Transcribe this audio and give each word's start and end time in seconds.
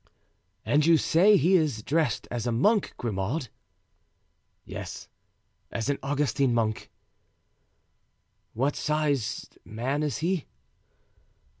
"And 0.65 0.83
you 0.83 0.97
say 0.97 1.37
he 1.37 1.53
is 1.53 1.83
dressed 1.83 2.27
as 2.31 2.47
a 2.47 2.51
monk, 2.51 2.91
Grimaud?" 2.97 3.49
"Yes, 4.65 5.07
as 5.71 5.89
an 5.91 5.99
Augustine 6.01 6.55
monk." 6.55 6.89
"What 8.55 8.75
sized 8.75 9.59
man 9.63 10.01
is 10.01 10.17
he?" 10.17 10.47